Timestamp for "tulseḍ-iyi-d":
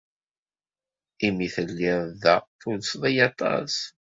2.59-3.29